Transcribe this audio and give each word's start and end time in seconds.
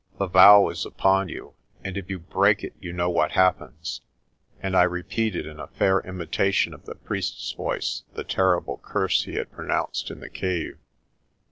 The 0.17 0.25
vow 0.25 0.67
is 0.69 0.83
upon 0.83 1.29
you, 1.29 1.53
and 1.83 1.95
if 1.95 2.09
you 2.09 2.17
break 2.17 2.63
it 2.63 2.73
you 2.79 2.91
know 2.91 3.11
what 3.11 3.33
happens." 3.33 4.01
And 4.59 4.75
I 4.75 4.81
repeated, 4.81 5.45
in 5.45 5.59
a 5.59 5.67
fair 5.67 5.99
imitation 5.99 6.73
of 6.73 6.87
the 6.87 6.95
priest's 6.95 7.51
voice, 7.51 8.01
the 8.15 8.23
terrible 8.23 8.79
curse 8.81 9.25
he 9.25 9.35
had 9.35 9.51
pronounced 9.51 10.09
in 10.09 10.19
the 10.19 10.29
cave. 10.31 10.79